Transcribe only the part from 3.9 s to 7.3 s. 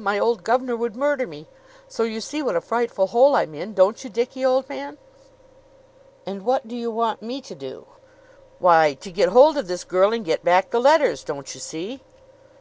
you, Dickie, old man?" "And what do you want